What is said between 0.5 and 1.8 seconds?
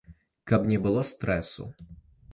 Каб не было стрэсу!